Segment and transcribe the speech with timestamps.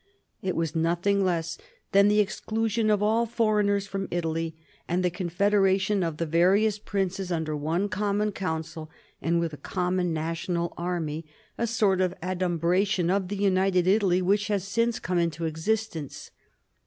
[0.41, 1.59] It was nothing less
[1.91, 4.55] than the exclusion of all foreigners from Italy,
[4.87, 8.89] and the federation of the various princes under one common council,
[9.21, 14.47] and with a common national army; a sort of adumbration of the united Italy which
[14.47, 16.31] has since come into existence.